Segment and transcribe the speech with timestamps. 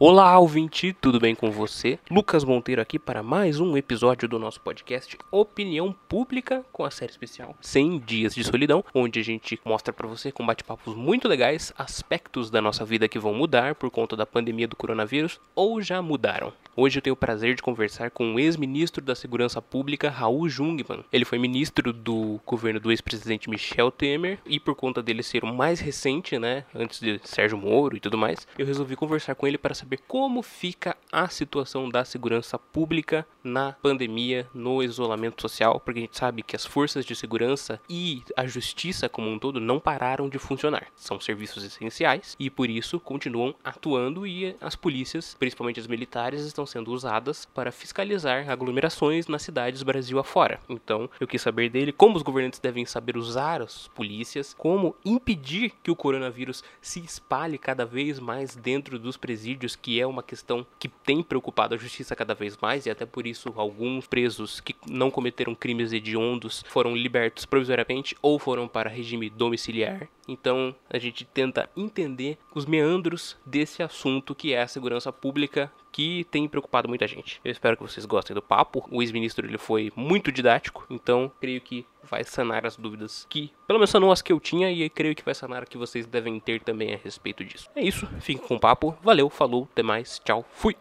[0.00, 1.98] Olá, ouvinte, tudo bem com você?
[2.08, 7.10] Lucas Monteiro aqui para mais um episódio do nosso podcast Opinião Pública com a série
[7.10, 11.72] especial 100 Dias de Solidão, onde a gente mostra para você com bate-papos muito legais
[11.76, 16.00] aspectos da nossa vida que vão mudar por conta da pandemia do coronavírus ou já
[16.00, 16.52] mudaram.
[16.76, 21.04] Hoje eu tenho o prazer de conversar com o ex-ministro da Segurança Pública, Raul Jungmann.
[21.12, 25.52] Ele foi ministro do governo do ex-presidente Michel Temer e por conta dele ser o
[25.52, 29.58] mais recente, né, antes de Sérgio Moro e tudo mais, eu resolvi conversar com ele
[29.58, 36.00] para saber como fica a situação da segurança pública na pandemia, no isolamento social, porque
[36.00, 39.80] a gente sabe que as forças de segurança e a justiça como um todo não
[39.80, 40.86] pararam de funcionar.
[40.94, 46.66] São serviços essenciais e por isso continuam atuando e as polícias, principalmente as militares, estão
[46.66, 50.60] sendo usadas para fiscalizar aglomerações nas cidades Brasil afora.
[50.68, 55.72] Então, eu quis saber dele como os governantes devem saber usar as polícias, como impedir
[55.82, 60.66] que o coronavírus se espalhe cada vez mais dentro dos presídios, que é uma questão
[60.78, 64.74] que tem preocupado a justiça cada vez mais e até por isso alguns presos que
[64.88, 70.08] não cometeram crimes hediondos foram libertos provisoriamente ou foram para regime domiciliar.
[70.26, 76.24] Então, a gente tenta entender os meandros desse assunto que é a segurança pública que
[76.30, 77.40] tem preocupado muita gente.
[77.44, 78.86] Eu espero que vocês gostem do papo.
[78.90, 83.78] O ex-ministro ele foi muito didático, então creio que vai sanar as dúvidas que, pelo
[83.78, 86.62] menos sanou as que eu tinha e creio que vai sanar que vocês devem ter
[86.62, 87.68] também a respeito disso.
[87.74, 88.96] É isso, fiquem com o papo.
[89.02, 90.76] Valeu, falou, até mais, tchau, fui.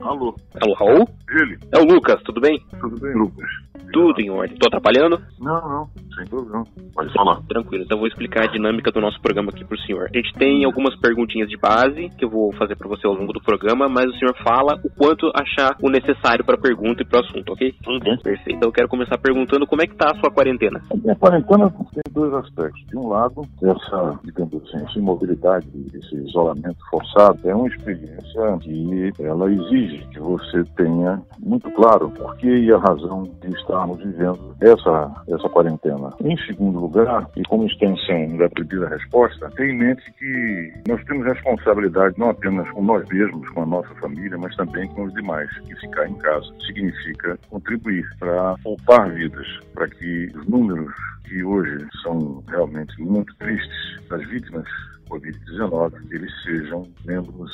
[0.00, 1.08] Alô, Alô, Raul?
[1.30, 1.58] ele?
[1.72, 2.64] É o Lucas, tudo bem?
[2.78, 3.48] Tudo bem, Lucas?
[3.92, 4.56] Tudo em ordem.
[4.58, 5.22] Tô atrapalhando?
[5.38, 6.64] Não, não, sem problema.
[6.94, 7.40] Pode falar.
[7.48, 10.08] Tranquilo, então vou explicar a dinâmica do nosso programa aqui pro senhor.
[10.12, 13.32] A gente tem algumas perguntinhas de base que eu vou fazer para você ao longo
[13.32, 17.20] do programa, mas o senhor fala o quanto achar o necessário pra pergunta e pro
[17.20, 17.74] assunto, ok?
[17.82, 18.04] Tudo.
[18.22, 18.56] Perfeito.
[18.56, 20.80] Então eu quero começar perguntando como é que tá a sua quarentena.
[20.90, 22.84] A minha quarentena tem dois aspectos.
[22.86, 29.12] De um lado, essa, digamos assim, essa imobilidade, esse isolamento forçado, é uma experiência que
[29.22, 34.54] ela exige que você tenha muito claro o porquê e a razão de estarmos vivendo
[34.60, 36.03] essa, essa quarentena.
[36.22, 41.26] Em segundo lugar, e como extensão da primeira resposta, tenha em mente que nós temos
[41.26, 45.48] responsabilidade não apenas com nós mesmos, com a nossa família, mas também com os demais.
[45.68, 50.92] E ficar em casa significa contribuir para poupar vidas, para que os números
[51.24, 54.66] que hoje são realmente muito tristes das vítimas
[55.08, 57.52] Covid-19, eles sejam menos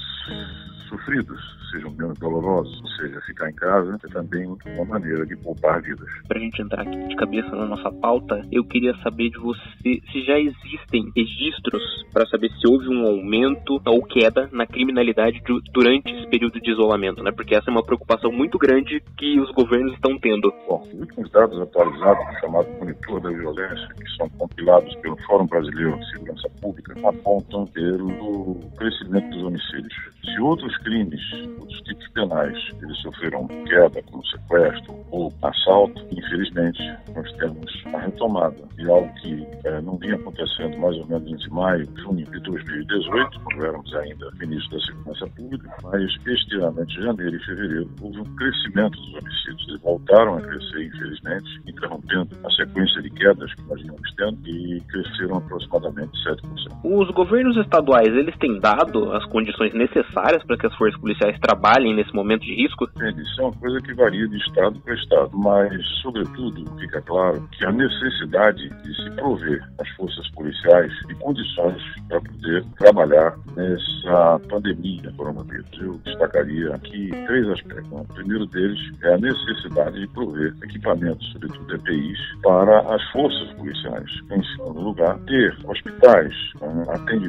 [0.89, 1.41] sofridos,
[1.71, 2.81] sejam menos dolorosos.
[2.83, 6.07] Ou seja, ficar em casa é também uma maneira de poupar vidas.
[6.27, 10.23] Pra gente entrar aqui de cabeça na nossa pauta, eu queria saber de você se
[10.25, 16.13] já existem registros para saber se houve um aumento ou queda na criminalidade du- durante
[16.13, 17.31] esse período de isolamento, né?
[17.31, 20.53] Porque essa é uma preocupação muito grande que os governos estão tendo.
[20.69, 25.47] Bom, os últimos dados atualizados do chamado Monitor da Violência, que são compilados pelo Fórum
[25.47, 29.95] Brasileiro de Segurança Pública, apontam pelo crescimento dos homicídios.
[30.25, 31.21] Se outros crimes,
[31.59, 36.83] outros tipos penais, eles sofreram queda, como sequestro ou assalto, infelizmente,
[37.15, 41.51] nós temos a retomada de algo que eh, não vinha acontecendo mais ou menos entre
[41.51, 46.83] maio e junho de 2018, quando éramos ainda ministro da Segurança Pública, mas este ano,
[46.83, 49.69] entre janeiro e fevereiro, houve um crescimento dos homicídios.
[49.69, 54.81] Eles voltaram a crescer, infelizmente, interrompendo a sequência de quedas que nós vínhamos tendo e
[54.83, 56.41] cresceram aproximadamente 7%.
[56.85, 61.95] Os governos estaduais, eles têm dado as condições necessárias para que as forças policiais trabalhem
[61.95, 62.89] nesse momento de risco?
[63.17, 65.71] Isso é uma coisa que varia de estado para estado, mas,
[66.03, 72.21] sobretudo, fica claro que a necessidade de se prover às forças policiais de condições para
[72.21, 75.71] poder trabalhar nessa pandemia coronavírus.
[75.81, 77.93] Eu destacaria aqui três aspectos.
[77.93, 84.11] O primeiro deles é a necessidade de prover equipamentos, sobretudo EPIs, para as forças policiais.
[84.33, 87.20] Em segundo lugar, ter hospitais, né, atendimento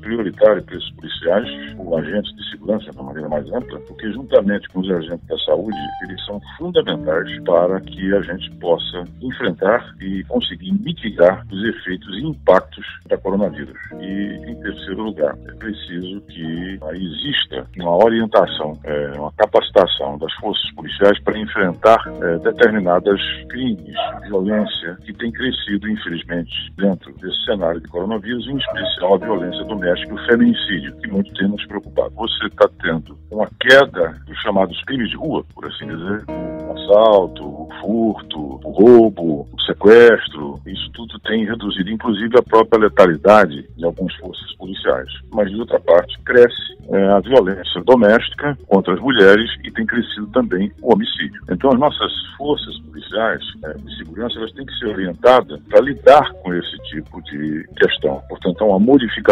[0.00, 4.68] prioritário para esses policiais, ou agentes de segurança de uma maneira mais ampla, porque juntamente
[4.68, 10.24] com os agentes da saúde, eles são fundamentais para que a gente possa enfrentar e
[10.24, 13.76] conseguir mitigar os efeitos e impactos da coronavírus.
[14.00, 20.70] E, em terceiro lugar, é preciso que exista uma orientação, eh, uma capacitação das forças
[20.74, 27.88] policiais para enfrentar eh, determinadas crimes, violência, que tem crescido, infelizmente, dentro desse cenário de
[27.88, 32.14] coronavírus, em especial a violência violência doméstica e o feminicídio, que muito tem nos preocupado.
[32.14, 37.44] Você está tendo uma queda dos chamados crimes de rua, por assim dizer, o assalto,
[37.44, 43.84] o furto, o roubo, o sequestro, isso tudo tem reduzido, inclusive a própria letalidade de
[43.84, 45.08] algumas forças policiais.
[45.32, 50.26] Mas, de outra parte, cresce é, a violência doméstica contra as mulheres e tem crescido
[50.28, 51.40] também o homicídio.
[51.50, 56.32] Então, as nossas forças policiais é, de segurança elas têm que ser orientadas para lidar
[56.42, 58.22] com esse tipo de questão.
[58.28, 59.25] Portanto, é uma modificação,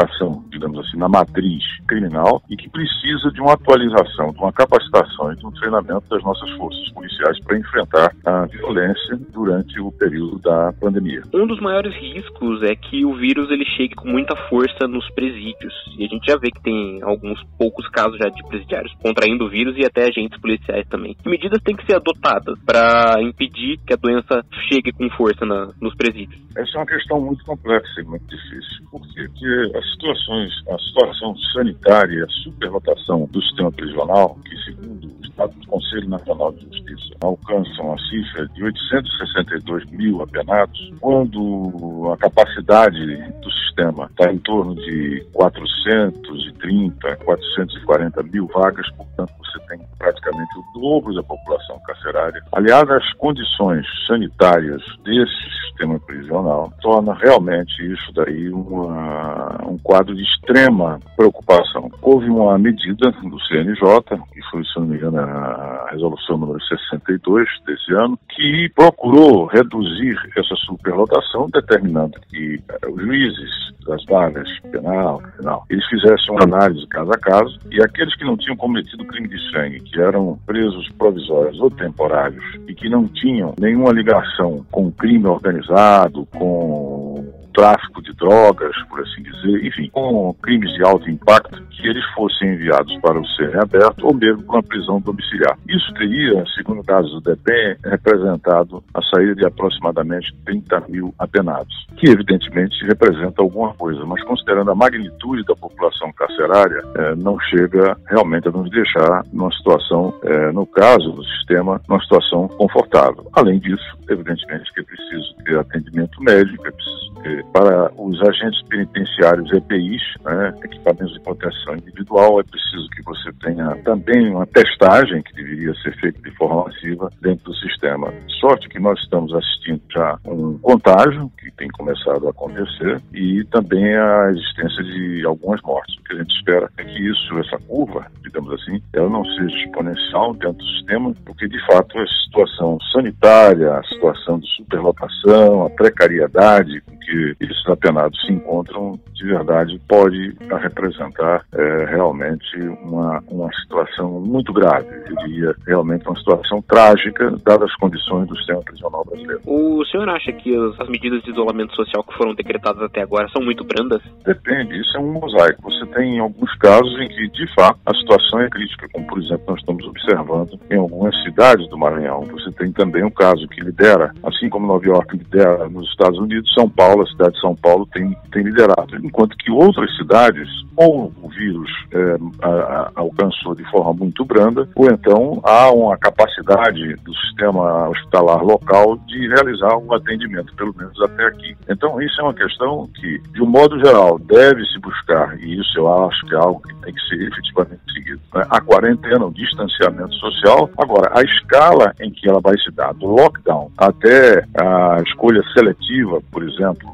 [0.50, 5.36] digamos assim, na matriz criminal e que precisa de uma atualização, de uma capacitação e
[5.36, 10.72] de um treinamento das nossas forças policiais para enfrentar a violência durante o período da
[10.80, 11.22] pandemia.
[11.32, 15.74] Um dos maiores riscos é que o vírus ele chegue com muita força nos presídios.
[15.98, 19.50] E a gente já vê que tem alguns poucos casos já de presidiários contraindo o
[19.50, 21.14] vírus e até agentes policiais também.
[21.14, 25.70] Que medidas têm que ser adotadas para impedir que a doença chegue com força na,
[25.80, 26.40] nos presídios?
[26.56, 28.84] Essa é uma questão muito complexa e muito difícil.
[28.90, 29.24] Por quê?
[29.26, 36.08] Porque as situações, a situação sanitária, a superlotação do sistema prisional, que segundo do Conselho
[36.08, 44.06] Nacional de Justiça alcançam a cifra de 862 mil apenados, quando a capacidade do sistema
[44.10, 51.22] está em torno de 430, 440 mil vagas, portanto você tem praticamente o dobro da
[51.22, 52.42] população carcerária.
[52.52, 60.22] Aliás, as condições sanitárias desse sistema prisional torna realmente isso daí uma, um quadro de
[60.22, 61.90] extrema preocupação.
[62.00, 63.84] Houve uma medida do CNJ,
[64.32, 70.16] que foi, se não me engano, a resolução número 62 desse ano, que procurou reduzir
[70.36, 76.86] essa superlotação, determinando que eh, os juízes das vagas penal, penal, eles fizessem uma análise
[76.88, 80.88] caso a caso e aqueles que não tinham cometido crime de sangue, que eram presos
[80.98, 87.13] provisórios ou temporários e que não tinham nenhuma ligação com crime organizado, com
[87.54, 92.54] tráfico de drogas, por assim dizer, enfim, com crimes de alto impacto, que eles fossem
[92.54, 95.56] enviados para o CR aberto ou mesmo para uma prisão domiciliar.
[95.68, 102.10] Isso teria, segundo dados do DEPEN, representado a saída de aproximadamente 30 mil apenados, que
[102.10, 108.48] evidentemente representa alguma coisa, mas considerando a magnitude da população carcerária, eh, não chega realmente
[108.48, 113.28] a nos deixar numa situação, eh, no caso do sistema, numa situação confortável.
[113.32, 117.13] Além disso, evidentemente que é preciso ter atendimento médico, é preciso
[117.52, 123.76] para os agentes penitenciários EPIs, né, equipamentos de proteção individual, é preciso que você tenha
[123.84, 128.12] também uma testagem que deveria ser feita de forma massiva dentro do sistema.
[128.40, 133.96] Sorte que nós estamos assistindo já um contágio que tem começado a acontecer e também
[133.96, 135.96] a existência de algumas mortes.
[135.96, 139.56] O que a gente espera é que isso, essa curva, digamos assim, ela não seja
[139.56, 145.70] exponencial dentro do sistema, porque de fato a situação sanitária, a situação de superlotação, a
[145.70, 153.50] precariedade com que esses apenados se encontram, de verdade, pode representar é, realmente uma, uma
[153.62, 154.86] situação muito grave.
[155.08, 159.40] Eu diria realmente uma situação trágica, dadas as condições do sistema prisional brasileiro.
[159.46, 163.42] O senhor acha que as medidas de isolamento social que foram decretadas até agora são
[163.42, 164.02] muito brandas?
[164.24, 165.62] Depende, isso é um mosaico.
[165.62, 169.44] Você tem alguns casos em que, de fato, a situação é crítica, como por exemplo
[169.48, 172.22] nós estamos observando em algumas cidades do Maranhão.
[172.32, 176.52] Você tem também um caso que lidera, assim como Nova York lidera nos Estados Unidos,
[176.52, 181.12] São Paulo, a cidade de São Paulo tem, tem liderado, enquanto que outras cidades, ou
[181.22, 186.94] o vírus é, a, a, alcançou de forma muito branda, ou então há uma capacidade
[186.96, 191.56] do sistema hospitalar local de realizar um atendimento, pelo menos até aqui.
[191.68, 195.78] Então, isso é uma questão que, de um modo geral, deve se buscar, e isso
[195.78, 198.20] eu acho que é algo que tem que ser efetivamente seguido.
[198.34, 198.44] Né?
[198.50, 200.70] A quarentena, o distanciamento social.
[200.78, 206.20] Agora, a escala em que ela vai se dar, do lockdown até a escolha seletiva,
[206.30, 206.93] por exemplo,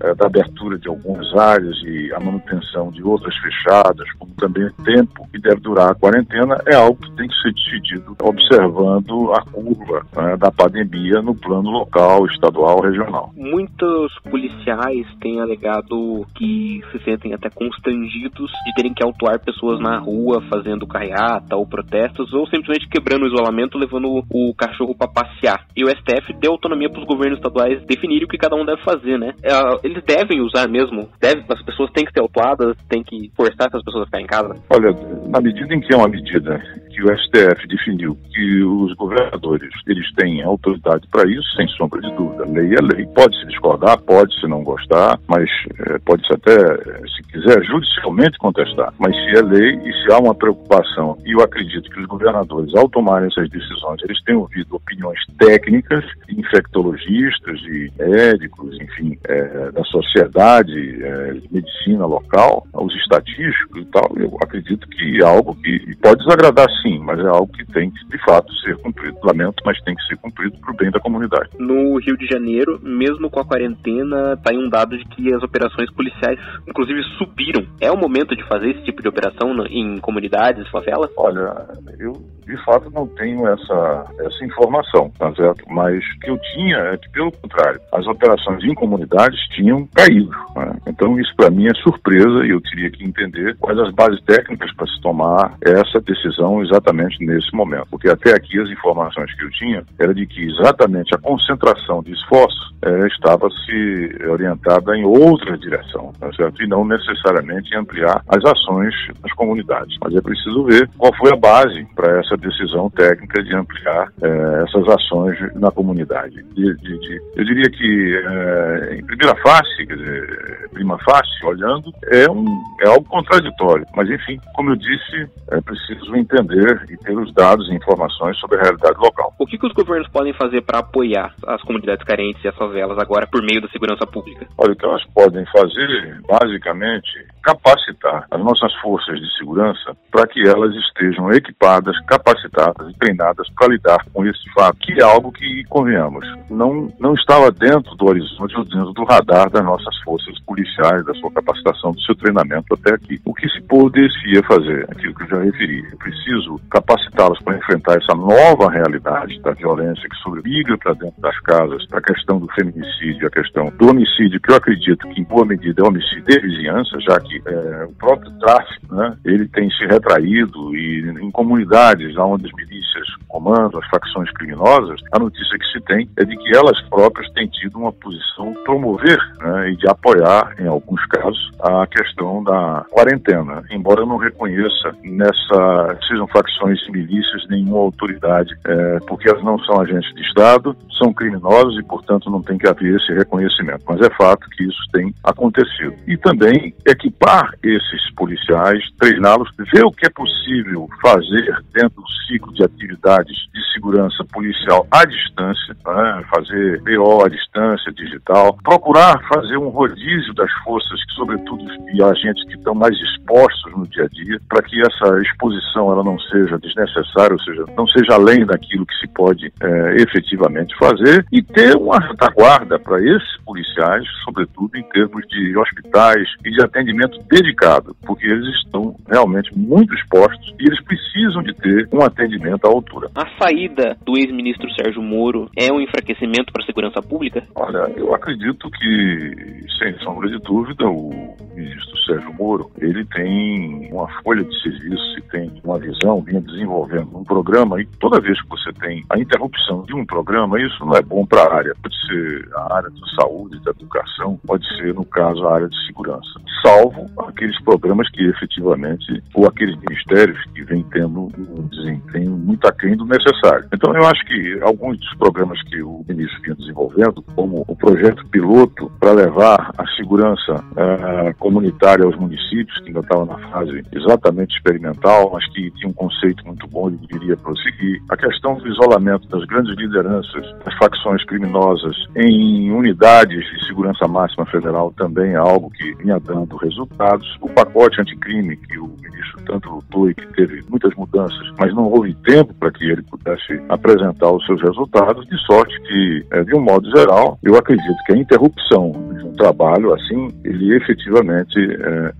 [0.00, 4.72] é, da abertura de algumas áreas e a manutenção de outras fechadas, como também o
[4.84, 9.42] tempo que deve durar a quarentena, é algo que tem que ser decidido observando a
[9.42, 13.30] curva né, da pandemia no plano local, estadual, regional.
[13.36, 19.98] Muitos policiais têm alegado que se sentem até constrangidos de terem que autuar pessoas na
[19.98, 25.66] rua fazendo carreata ou protestos ou simplesmente quebrando o isolamento, levando o cachorro para passear.
[25.76, 28.82] E o STF deu autonomia para os governos estaduais definirem o que cada um deve
[28.82, 29.34] fazer, né?
[29.42, 29.52] É,
[29.94, 31.08] eles devem usar mesmo?
[31.20, 34.26] Deve, as pessoas têm que ser autuadas, têm que forçar essas pessoas a ficar em
[34.26, 34.56] casa?
[34.68, 34.92] Olha,
[35.28, 36.60] na medida em que é uma medida
[36.94, 42.10] que o STF definiu que os governadores eles têm autoridade para isso, sem sombra de
[42.14, 42.44] dúvida.
[42.46, 43.06] Lei é lei.
[43.06, 45.48] Pode se discordar, pode se não gostar, mas
[45.86, 48.92] é, pode se até, se quiser, judicialmente contestar.
[48.98, 52.74] Mas se é lei e se há uma preocupação, e eu acredito que os governadores,
[52.74, 59.82] ao tomarem essas decisões, eles têm ouvido opiniões técnicas, infectologistas e médicos, enfim, é, da
[59.84, 65.96] sociedade é, de medicina local, os estatísticos e tal, eu acredito que é algo que
[65.96, 69.18] pode desagradar sim, mas é algo que tem que, de fato, ser cumprido.
[69.24, 71.50] Lamento, mas tem que ser cumprido para o bem da comunidade.
[71.58, 75.90] No Rio de Janeiro, mesmo com a quarentena, está um dado de que as operações
[75.92, 76.38] policiais,
[76.68, 77.66] inclusive, subiram.
[77.80, 81.10] É o momento de fazer esse tipo de operação em comunidades, favelas?
[81.16, 81.66] Olha,
[81.98, 82.12] eu
[82.44, 85.64] de fato não tenho essa, essa informação, tá certo?
[85.70, 90.30] Mas o que eu tinha é que, pelo contrário, as operações em comunidades tinham caído.
[90.54, 90.76] Né?
[90.86, 94.70] Então isso para mim é surpresa e eu teria que entender quais as bases técnicas
[94.74, 96.73] para se tomar essa decisão exatamente
[97.20, 97.86] nesse momento.
[97.90, 102.12] Porque até aqui as informações que eu tinha era de que exatamente a concentração de
[102.12, 106.62] esforços é, estava se orientada em outra direção, tá certo?
[106.62, 109.96] E não necessariamente ampliar as ações nas comunidades.
[110.02, 114.64] Mas é preciso ver qual foi a base para essa decisão técnica de ampliar é,
[114.64, 116.42] essas ações na comunidade.
[116.54, 121.92] De, de, de, eu diria que, é, em primeira face, quer dizer, prima face, olhando,
[122.10, 122.44] é, um,
[122.82, 123.86] é algo contraditório.
[123.96, 128.58] Mas, enfim, como eu disse, é preciso entender e ter os dados e informações sobre
[128.58, 129.34] a realidade local.
[129.38, 132.98] O que, que os governos podem fazer para apoiar as comunidades carentes e as favelas
[132.98, 134.46] agora por meio da segurança pública?
[134.58, 140.40] Olha, o que elas podem fazer, basicamente, capacitar as nossas forças de segurança para que
[140.48, 145.62] elas estejam equipadas, capacitadas e treinadas para lidar com esse fato, que é algo que,
[145.64, 151.04] convenhamos, não, não estava dentro do horizonte ou dentro do radar das nossas forças policiais,
[151.04, 153.20] da sua capacitação, do seu treinamento até aqui.
[153.24, 157.98] O que se poderia fazer, aquilo que eu já referi, é preciso capacitá-los para enfrentar
[157.98, 163.26] essa nova realidade da violência que sobrevive para dentro das casas, a questão do feminicídio,
[163.26, 166.98] a questão do homicídio, que eu acredito que em boa medida é homicídio de vizinhança,
[167.00, 172.46] já que é, o próprio tráfico, né, ele tem se retraído e em comunidades onde
[172.46, 176.80] as milícias comandam, as facções criminosas, a notícia que se tem é de que elas
[176.88, 181.86] próprias têm tido uma posição de promover né, e de apoiar, em alguns casos, a
[181.86, 188.98] questão da quarentena, embora eu não reconheça nessa sejam facções e milícias nenhuma autoridade, é,
[189.06, 192.96] porque elas não são agentes de Estado, são criminosos e, portanto, não tem que haver
[192.96, 193.84] esse reconhecimento.
[193.88, 195.94] Mas é fato que isso tem acontecido.
[196.06, 202.08] E também equipar equipar esses policiais, treiná-los, ver o que é possível fazer dentro do
[202.28, 206.24] ciclo de atividades de segurança policial à distância, né?
[206.30, 212.44] fazer PO à distância, digital, procurar fazer um rodízio das forças, que sobretudo e agentes
[212.46, 216.58] que estão mais expostos no dia a dia, para que essa exposição ela não seja
[216.58, 221.76] desnecessária, ou seja, não seja além daquilo que se pode é, efetivamente fazer, e ter
[221.76, 228.26] uma retaguarda para esses policiais, sobretudo em termos de hospitais e de atendimento dedicado, porque
[228.26, 233.10] eles estão realmente muito expostos e eles precisam de ter um atendimento à altura.
[233.14, 237.42] A saída do ex-ministro Sérgio Moro é um enfraquecimento para a segurança pública?
[237.54, 244.08] Olha, eu acredito que, sem sombra de dúvida, o ministro Sérgio Moro, ele tem uma
[244.22, 248.48] folha de serviço e tem uma visão, vinha desenvolvendo um programa e toda vez que
[248.48, 251.74] você tem a interrupção de um programa, isso não é bom para a área.
[251.82, 255.86] Pode ser a área da saúde, da educação, pode ser, no caso, a área de
[255.86, 256.40] segurança.
[256.62, 262.96] Salvo aqueles programas que efetivamente, ou aqueles ministérios que vêm tendo um desempenho muito aquém
[262.96, 263.66] do necessário.
[263.72, 268.24] Então eu acho que alguns dos programas que o ministro vinha desenvolvendo, como o projeto
[268.28, 274.56] piloto para levar a segurança uh, comunitária aos municípios, que ainda estava na fase exatamente
[274.56, 278.02] experimental, mas que tinha um conceito muito bom e deveria prosseguir.
[278.10, 284.46] A questão do isolamento das grandes lideranças das facções criminosas em unidades de segurança máxima
[284.46, 287.36] federal também é algo que vinha dando resultado resultados.
[287.40, 291.84] O pacote anticrime que o ministro tanto lutou e que teve muitas mudanças, mas não
[291.84, 296.54] houve tempo para que ele pudesse apresentar os seus resultados, de sorte que, é, de
[296.54, 302.12] um modo geral, eu acredito que a interrupção de um trabalho assim, ele efetivamente é,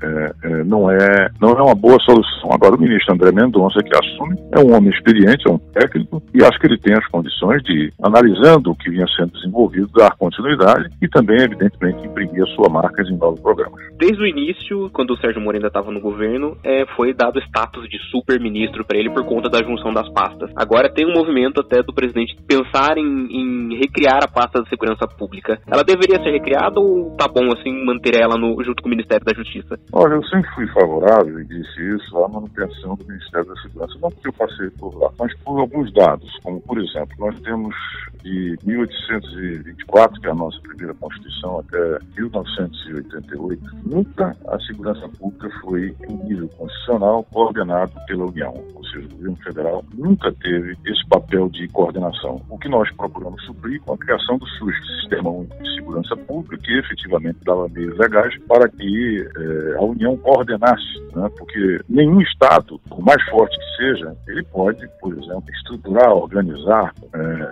[0.42, 2.50] é, não, é, não é uma boa solução.
[2.52, 6.42] Agora, o ministro André Mendonça, que assume, é um homem experiente, é um técnico, e
[6.42, 10.88] acho que ele tem as condições de, analisando o que vinha sendo desenvolvido, dar continuidade
[11.00, 13.80] e também, evidentemente, imprimir a sua marca em novos programas.
[13.98, 17.88] Desde o início, quando o Sérgio Moro ainda estava no governo, é, foi dado status
[17.88, 20.50] de super-ministro para ele por conta da junção das pastas.
[20.56, 25.06] Agora tem um movimento até do presidente pensar em, em, recriar a pasta da segurança
[25.06, 25.58] pública.
[25.66, 29.24] Ela deveria ser recriada ou tá bom assim manter ela no, junto com o Ministério
[29.24, 29.78] da Justiça?
[29.92, 34.10] Olha, eu sempre fui favorável e disse isso à manutenção do Ministério da Segurança, não
[34.10, 34.70] porque eu passei
[35.18, 37.74] mas por alguns dados, como por exemplo, nós temos
[38.22, 45.94] de 1824, que é a nossa primeira Constituição, até 1988, nunca a segurança pública foi,
[46.08, 51.48] em nível constitucional, coordenado pela União, ou seja, o governo federal nunca teve esse papel
[51.50, 52.40] de coordenação.
[52.48, 56.56] O que nós procuramos suprir com a criação do SUS, Sistema Único de Segurança Pública,
[56.58, 61.30] que efetivamente dava meios legais para que eh, a União coordenasse, né?
[61.36, 66.92] porque nenhum Estado, por mais forte que seja, ele pode, por exemplo, estruturar, organizar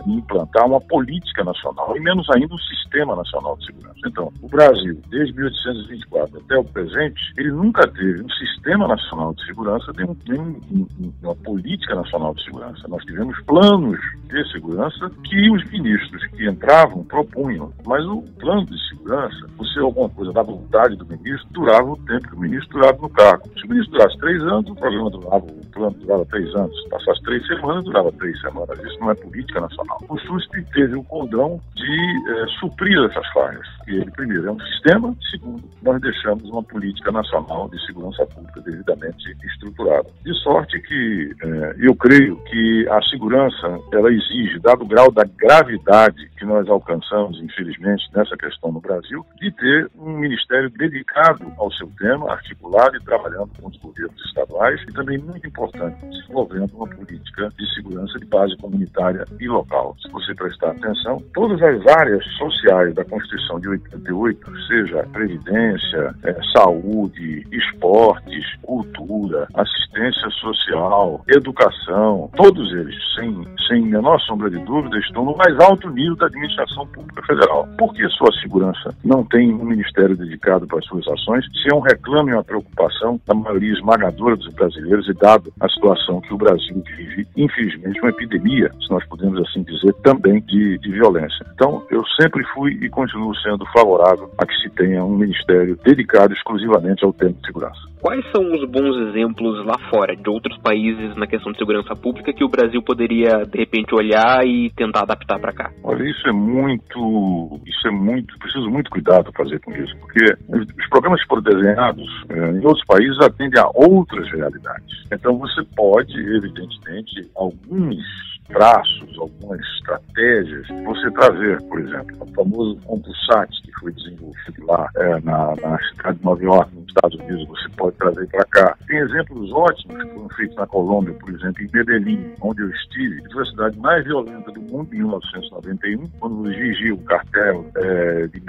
[0.06, 4.00] e implantar uma política nacional, e menos ainda um sistema nacional de segurança.
[4.06, 9.46] Então, o Brasil, desde 1824 até o presente, ele nunca teve um sistema nacional de
[9.46, 10.86] segurança, nem, nem
[11.22, 12.88] uma política nacional de segurança.
[12.88, 18.88] Nós tivemos planos de segurança que os ministros que entravam propunham, mas o plano de
[18.88, 22.80] segurança, por ser alguma coisa da vontade do ministro, durava o tempo que o ministro
[22.80, 23.48] durava no cargo.
[23.58, 26.82] Se o ministro durasse três anos, o programa durava, o plano durava três anos.
[26.82, 28.78] Se passasse três semanas, durava três semanas.
[28.78, 29.98] Isso não é política nacional.
[30.08, 33.66] O SUS teve o condão de é, suprir essas falhas.
[33.86, 38.60] E ele, primeiro, é um sistema, segundo, nós deixamos uma política nacional de segurança pública
[38.60, 40.08] devidamente estruturada.
[40.24, 45.24] De sorte que é, eu creio que a segurança, ela exige, dado o grau da
[45.24, 51.70] gravidade que nós alcançamos, infelizmente, nessa questão no Brasil, de ter um ministério dedicado ao
[51.70, 56.88] seu tema, articulado e trabalhando com os governos estaduais e também, muito importante, desenvolvendo uma
[56.88, 59.94] política de segurança de base comunitária e local.
[60.02, 66.36] Se você prestar atenção, todas as áreas sociais da Constituição de 88, seja previdência, é,
[66.56, 75.24] saúde, esportes, cultura, assistência social, educação, todos eles, sem, sem menor sombra de dúvida, estão
[75.24, 77.68] no mais alto nível da administração pública federal.
[77.78, 81.74] Por que sua segurança não tem um ministério dedicado para as suas ações, se é
[81.74, 86.32] um reclame e uma preocupação da maioria esmagadora dos brasileiros e dado a situação que
[86.32, 91.44] o Brasil vive, infelizmente, uma epidemia, se nós podemos assim dizer, também de, de violência.
[91.54, 96.32] Então, eu sempre fui e continuo sendo favorável a que se tenha um ministério dedicado
[96.32, 97.91] exclusivamente ao tema de segurança.
[98.02, 102.32] Quais são os bons exemplos lá fora, de outros países na questão de segurança pública,
[102.32, 105.70] que o Brasil poderia, de repente, olhar e tentar adaptar para cá?
[105.84, 107.60] Olha, isso é muito.
[107.64, 108.36] Isso é muito.
[108.40, 112.84] Preciso muito cuidado fazer com isso, porque os programas que foram desenhados eh, em outros
[112.86, 115.04] países atendem a outras realidades.
[115.12, 123.50] Então, você pode, evidentemente, alguns traços, algumas estratégias, você trazer, por exemplo, o famoso CompuSat,
[123.62, 127.68] que foi desenvolvido lá é, na, na, cidade de Nova York, nos Estados Unidos, você
[127.76, 128.76] pode trazer para cá.
[128.86, 133.22] Tem exemplos ótimos que foram feitos na Colômbia, por exemplo, em Medellín, onde eu estive,
[133.22, 137.81] que foi a cidade mais violenta do mundo em 1991, quando exigiu o cartel é,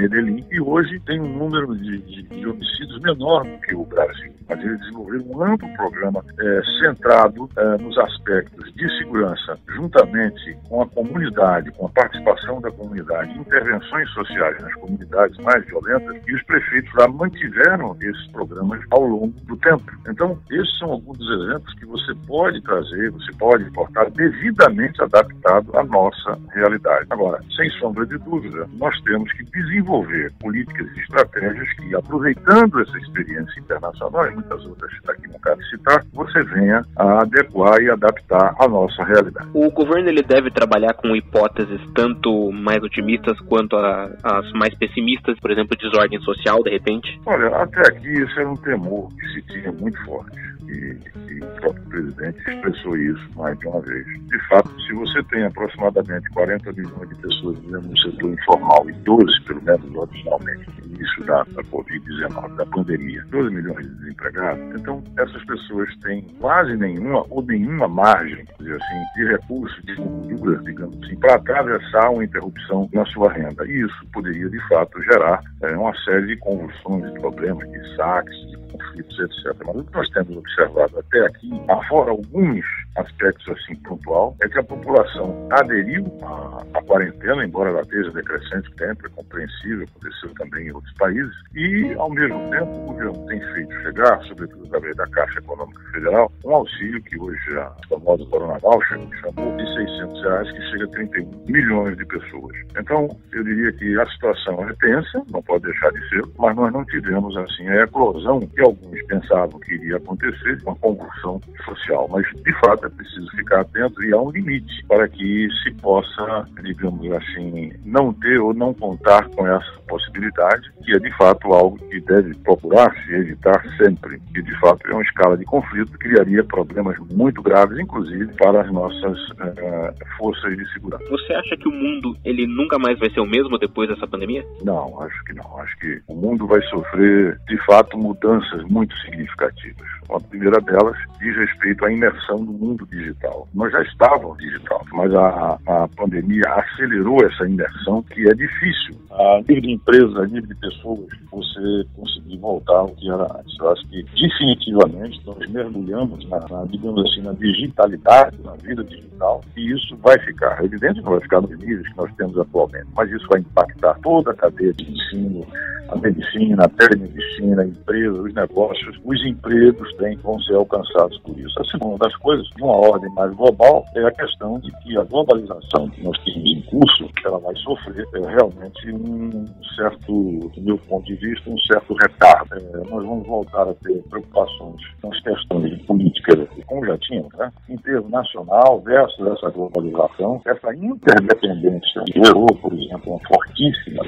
[0.03, 4.33] Medellín, e hoje tem um número de, de, de, homicídios menor do que o Brasil.
[4.49, 10.81] Mas eles desenvolveram um amplo programa é, centrado é, nos aspectos de segurança, juntamente com
[10.81, 16.43] a comunidade, com a participação da comunidade, intervenções sociais nas comunidades mais violentas, e os
[16.43, 19.83] prefeitos lá mantiveram esses programas ao longo do tempo.
[20.09, 25.77] Então, esses são alguns dos exemplos que você pode trazer, você pode importar devidamente adaptado
[25.77, 27.07] à nossa realidade.
[27.09, 29.92] Agora, sem sombra de dúvida, nós temos que desenvolver
[30.39, 36.03] políticas e estratégias que, aproveitando essa experiência internacional e muitas outras aqui não cabe citar,
[36.13, 39.47] você venha a adequar e adaptar à nossa realidade.
[39.53, 45.39] O governo ele deve trabalhar com hipóteses tanto mais otimistas quanto a, as mais pessimistas,
[45.39, 47.19] por exemplo, desordem social, de repente?
[47.25, 50.52] Olha, até aqui isso era um temor que se tinha muito forte.
[50.73, 50.97] E,
[51.31, 54.05] e, o próprio presidente expressou isso mais de uma vez.
[54.05, 58.93] De fato, se você tem aproximadamente 40 milhões de pessoas vivendo no setor informal e
[58.93, 64.81] 12, pelo menos originalmente, no início da, da Covid-19, da pandemia, 12 milhões de desempregados,
[64.81, 70.59] então essas pessoas têm quase nenhuma ou nenhuma margem, dizer assim, de recursos, de gordura,
[70.63, 73.65] digamos assim, para atravessar uma interrupção na sua renda.
[73.67, 78.52] E isso poderia, de fato, gerar é, uma série de convulsões, de problemas, de saques,
[78.73, 79.55] conflitos, etc.
[79.65, 84.59] Mas o que nós temos observado até aqui, afora alguns aspectos assim pontual é que
[84.59, 90.67] a população aderiu à, à quarentena, embora ela esteja decrescente sempre, é compreensível, aconteceu também
[90.67, 95.07] em outros países, e ao mesmo tempo o governo tem feito chegar, sobretudo através da
[95.07, 100.51] Caixa Econômica Federal, um auxílio que hoje a famosa Corona Voucher chamou de 600 reais,
[100.51, 102.55] que chega a 31 milhões de pessoas.
[102.77, 106.71] Então, eu diria que a situação é tensa, não pode deixar de ser, mas nós
[106.73, 112.07] não tivemos assim a eclosão que alguns pensavam que iria acontecer, uma convulsão social.
[112.09, 116.47] Mas, de fato, é preciso ficar atento e há um limite para que se possa,
[116.61, 121.77] digamos assim, não ter ou não contar com essa possibilidade, que é de fato algo
[121.89, 126.09] que deve procurar se evitar sempre, que de fato é uma escala de conflito que
[126.09, 131.03] criaria problemas muito graves, inclusive para as nossas uh, forças de segurança.
[131.09, 134.45] Você acha que o mundo ele nunca mais vai ser o mesmo depois dessa pandemia?
[134.63, 135.59] Não, acho que não.
[135.59, 139.87] Acho que o mundo vai sofrer de fato mudanças muito significativas.
[140.11, 143.47] A primeira delas diz respeito à imersão no mundo digital.
[143.53, 148.95] Nós já estávamos digital, mas a, a pandemia acelerou essa imersão que é difícil.
[149.11, 153.57] A nível de empresas, a nível de pessoas, você conseguir voltar ao que era antes.
[153.59, 159.41] Eu acho que definitivamente nós mergulhamos na, na, digamos assim, na digitalidade, na vida digital,
[159.55, 160.63] e isso vai ficar.
[160.63, 163.99] Evidente que não vai ficar nos níveis que nós temos atualmente, mas isso vai impactar
[164.01, 165.45] toda a cadeia de ensino,
[165.89, 171.37] a medicina, a telemedicina, a empresa, os negócios, os empregos também vão ser alcançados por
[171.37, 171.59] isso.
[171.59, 175.89] A segunda das coisas, uma ordem mais global, é a questão de que a globalização
[175.89, 179.45] que nós temos em curso, ela vai sofrer é, realmente um
[179.75, 182.55] certo, do meu ponto de vista, um certo retardo.
[182.55, 187.33] É, nós vamos voltar a ter preocupações com as questões de política, como já tínhamos,
[187.37, 187.51] né?
[187.69, 194.03] internacional versus essa globalização, essa interdependência gerou, por exemplo, uma fortíssima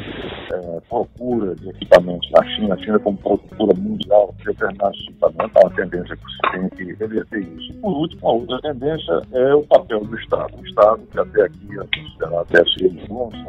[0.54, 5.72] é, procura de equipamentos na China, a China como procura mundial de determinados equipamentos, uma
[5.72, 7.74] tendência que se tem que reverter isso.
[7.82, 10.56] Por último, outra tendência é o papel do Estado.
[10.58, 12.92] O Estado, que até aqui é considerado até ser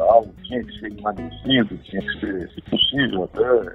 [0.00, 3.70] algo tinha que ser emagrecido, tinha que ser, se possível, até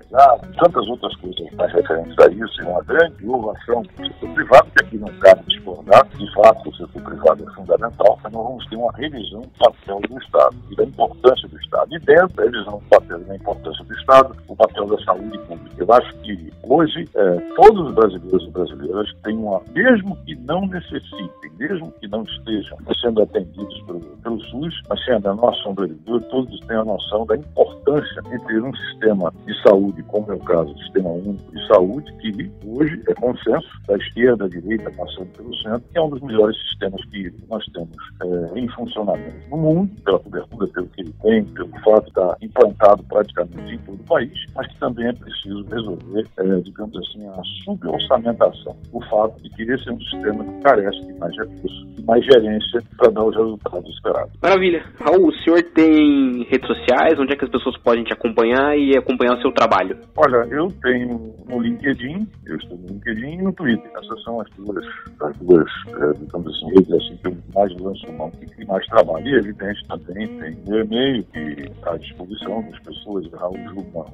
[0.60, 4.86] tantas outras coisas mais referentes a isso, e uma grande inovação do setor privado, que
[4.86, 8.76] aqui não cabe discordar, de fato o setor privado é fundamental, mas nós vamos ter
[8.76, 11.96] uma revisão do papel do Estado e da importância do Estado.
[11.96, 15.76] E dentro da revisão do papel da importância do Estado, o papel da saúde pública.
[15.78, 20.62] Eu acho que hoje é, todos os brasileiros e brasileiras têm uma, mesmo que não
[20.68, 21.11] necessitem,
[21.58, 26.60] mesmo que não estejam sendo atendidos pelo, pelo SUS, mas sendo a nossa sombra todos
[26.62, 30.74] têm a noção da importância de ter um sistema de saúde, como é o caso
[30.74, 35.56] do Sistema Único de Saúde, que hoje é consenso da esquerda, da direita, passando pelo
[35.58, 40.02] centro, que é um dos melhores sistemas que nós temos é, em funcionamento no mundo,
[40.04, 44.04] pela cobertura, pelo que ele tem, pelo fato de estar implantado praticamente em todo o
[44.06, 49.50] país, mas que também é preciso resolver, é, digamos assim, a suborçamentação, o fato de
[49.50, 53.36] que esse é um sistema que carece mais recursos e mais gerência para dar os
[53.36, 54.32] resultados esperados.
[54.42, 54.84] Maravilha.
[55.00, 57.20] Raul, o senhor tem redes sociais?
[57.20, 59.98] Onde é que as pessoas podem te acompanhar e acompanhar o seu trabalho?
[60.16, 63.92] Olha, eu tenho no LinkedIn, eu estou no LinkedIn e no Twitter.
[63.96, 64.86] Essas são as duas,
[65.22, 69.28] as duas é, digamos assim, redes assim, que eu mais lanço mão, que mais trabalho.
[69.28, 74.06] E, evidente, também tem o e-mail que está à disposição das pessoas, Raul Jugman,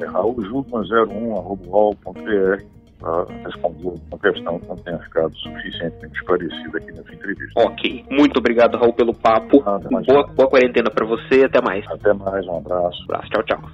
[0.00, 6.92] é Raul Jugman 01.br para responder uma questão que não tenha ficado suficientemente esclarecida aqui
[6.92, 7.60] nessa entrevista.
[7.60, 8.04] Ok.
[8.10, 9.62] Muito obrigado, Raul, pelo papo.
[9.64, 11.84] Nada, boa, boa quarentena para você e até mais.
[11.90, 13.00] Até mais, um abraço.
[13.00, 13.70] Um abraço, tchau, tchau.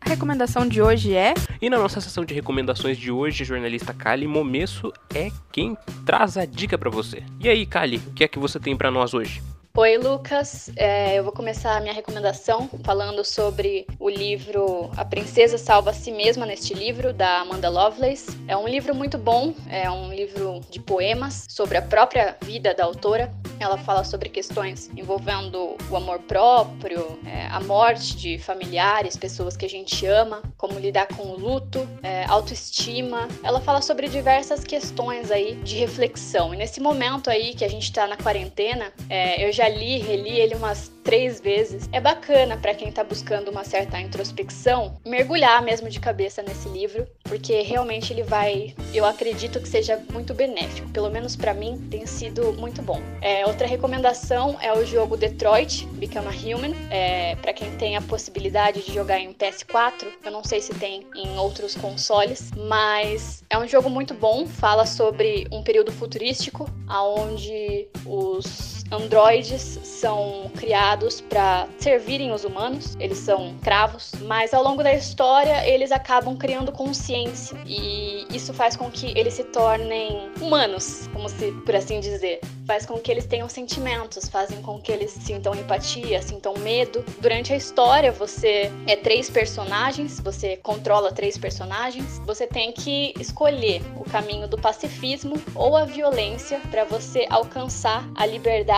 [0.00, 1.34] A recomendação de hoje é.
[1.60, 6.36] E na nossa sessão de recomendações de hoje, a jornalista Kali Momesso é quem traz
[6.36, 7.22] a dica para você.
[7.40, 9.42] E aí, Kali, o que é que você tem para nós hoje?
[9.78, 10.72] Oi, Lucas.
[10.74, 15.92] É, eu vou começar a minha recomendação falando sobre o livro A Princesa Salva a
[15.92, 18.36] Si Mesma neste livro, da Amanda Lovelace.
[18.48, 22.82] É um livro muito bom, é um livro de poemas sobre a própria vida da
[22.82, 23.30] autora.
[23.60, 29.66] Ela fala sobre questões envolvendo o amor próprio, é, a morte de familiares, pessoas que
[29.66, 33.28] a gente ama, como lidar com o luto, é, autoestima.
[33.42, 36.54] Ela fala sobre diversas questões aí de reflexão.
[36.54, 40.38] E nesse momento aí que a gente está na quarentena, é, eu já li, reli
[40.38, 41.88] ele umas três vezes.
[41.90, 47.06] É bacana para quem tá buscando uma certa introspecção mergulhar mesmo de cabeça nesse livro,
[47.22, 50.86] porque realmente ele vai, eu acredito que seja muito benéfico.
[50.90, 53.00] Pelo menos para mim tem sido muito bom.
[53.22, 56.74] É, outra recomendação é o jogo Detroit Become a Human.
[56.90, 61.06] É, para quem tem a possibilidade de jogar em PS4, eu não sei se tem
[61.14, 64.46] em outros consoles, mas é um jogo muito bom.
[64.46, 73.18] Fala sobre um período futurístico, aonde os androides são criados para servirem os humanos, eles
[73.18, 78.90] são cravos, mas ao longo da história eles acabam criando consciência e isso faz com
[78.90, 82.40] que eles se tornem humanos, como se por assim dizer.
[82.66, 87.02] Faz com que eles tenham sentimentos, fazem com que eles sintam empatia, sintam medo.
[87.18, 93.80] Durante a história, você é três personagens, você controla três personagens, você tem que escolher
[93.96, 98.77] o caminho do pacifismo ou a violência para você alcançar a liberdade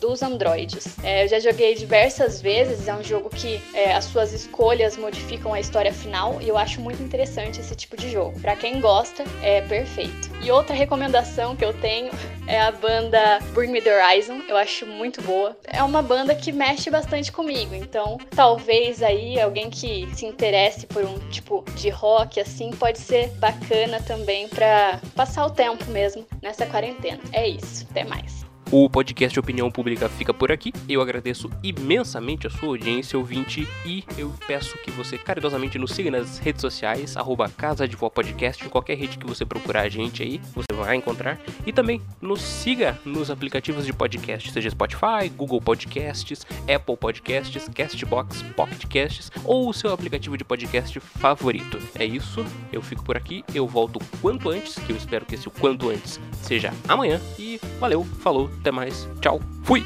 [0.00, 0.98] dos androides.
[1.02, 5.52] É, eu já joguei diversas vezes, é um jogo que é, as suas escolhas modificam
[5.52, 8.38] a história final e eu acho muito interessante esse tipo de jogo.
[8.40, 10.30] Para quem gosta, é perfeito.
[10.42, 12.10] E outra recomendação que eu tenho
[12.46, 15.56] é a banda Bring Me The Horizon, eu acho muito boa.
[15.64, 21.04] É uma banda que mexe bastante comigo, então talvez aí alguém que se interesse por
[21.04, 26.66] um tipo de rock assim pode ser bacana também para passar o tempo mesmo nessa
[26.66, 27.20] quarentena.
[27.32, 28.49] É isso, até mais.
[28.72, 30.72] O podcast Opinião Pública fica por aqui.
[30.88, 36.08] Eu agradeço imensamente a sua audiência, ouvinte, e eu peço que você caridosamente nos siga
[36.08, 39.88] nas redes sociais, arroba Casa de Vó Podcast, em qualquer rede que você procurar a
[39.88, 41.40] gente aí, você vai encontrar.
[41.66, 48.42] E também nos siga nos aplicativos de podcast, seja Spotify, Google Podcasts, Apple Podcasts, Castbox,
[48.54, 51.76] Pocket Casts ou o seu aplicativo de podcast favorito.
[51.96, 55.50] É isso, eu fico por aqui, eu volto quanto antes, que eu espero que esse
[55.50, 59.84] quanto antes seja amanhã, e valeu, falou, até mais, tchau, fui!